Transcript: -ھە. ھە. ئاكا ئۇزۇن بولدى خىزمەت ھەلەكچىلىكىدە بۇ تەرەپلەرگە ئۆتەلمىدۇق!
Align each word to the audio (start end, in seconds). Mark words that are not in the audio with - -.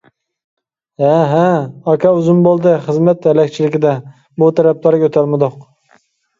-ھە. 0.07 1.11
ھە. 1.31 1.41
ئاكا 1.91 2.15
ئۇزۇن 2.21 2.41
بولدى 2.49 2.75
خىزمەت 2.87 3.29
ھەلەكچىلىكىدە 3.31 3.95
بۇ 4.43 4.51
تەرەپلەرگە 4.61 5.11
ئۆتەلمىدۇق! 5.13 5.65